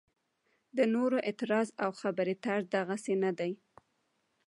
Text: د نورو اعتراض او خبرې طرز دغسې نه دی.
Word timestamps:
د 0.77 0.79
نورو 0.93 1.17
اعتراض 1.27 1.67
او 1.83 1.89
خبرې 2.01 2.35
طرز 2.45 2.65
دغسې 2.77 3.13
نه 3.23 3.31
دی. 3.39 3.51